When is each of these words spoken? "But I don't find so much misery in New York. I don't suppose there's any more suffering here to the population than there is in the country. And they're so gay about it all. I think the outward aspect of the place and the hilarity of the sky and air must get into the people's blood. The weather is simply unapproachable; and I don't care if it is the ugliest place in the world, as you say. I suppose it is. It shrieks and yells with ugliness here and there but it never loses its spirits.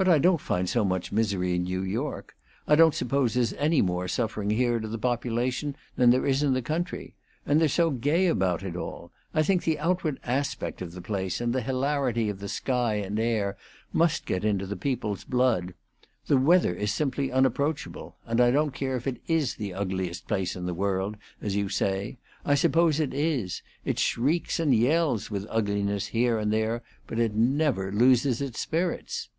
"But 0.00 0.08
I 0.08 0.20
don't 0.20 0.40
find 0.40 0.68
so 0.68 0.84
much 0.84 1.10
misery 1.10 1.56
in 1.56 1.64
New 1.64 1.82
York. 1.82 2.36
I 2.68 2.76
don't 2.76 2.94
suppose 2.94 3.34
there's 3.34 3.52
any 3.54 3.82
more 3.82 4.06
suffering 4.06 4.48
here 4.50 4.78
to 4.78 4.86
the 4.86 4.96
population 4.96 5.74
than 5.96 6.10
there 6.10 6.24
is 6.24 6.40
in 6.40 6.52
the 6.52 6.62
country. 6.62 7.16
And 7.44 7.60
they're 7.60 7.66
so 7.66 7.90
gay 7.90 8.28
about 8.28 8.62
it 8.62 8.76
all. 8.76 9.10
I 9.34 9.42
think 9.42 9.64
the 9.64 9.80
outward 9.80 10.20
aspect 10.22 10.80
of 10.82 10.92
the 10.92 11.00
place 11.02 11.40
and 11.40 11.52
the 11.52 11.62
hilarity 11.62 12.28
of 12.28 12.38
the 12.38 12.48
sky 12.48 12.94
and 12.94 13.18
air 13.18 13.56
must 13.92 14.24
get 14.24 14.44
into 14.44 14.66
the 14.66 14.76
people's 14.76 15.24
blood. 15.24 15.74
The 16.28 16.36
weather 16.38 16.76
is 16.76 16.92
simply 16.92 17.32
unapproachable; 17.32 18.14
and 18.24 18.40
I 18.40 18.52
don't 18.52 18.72
care 18.72 18.94
if 18.94 19.08
it 19.08 19.20
is 19.26 19.56
the 19.56 19.74
ugliest 19.74 20.28
place 20.28 20.54
in 20.54 20.66
the 20.66 20.74
world, 20.74 21.16
as 21.42 21.56
you 21.56 21.68
say. 21.68 22.18
I 22.44 22.54
suppose 22.54 23.00
it 23.00 23.12
is. 23.14 23.62
It 23.84 23.98
shrieks 23.98 24.60
and 24.60 24.72
yells 24.76 25.28
with 25.28 25.44
ugliness 25.50 26.06
here 26.06 26.38
and 26.38 26.52
there 26.52 26.84
but 27.08 27.18
it 27.18 27.34
never 27.34 27.90
loses 27.90 28.40
its 28.40 28.60
spirits. 28.60 29.30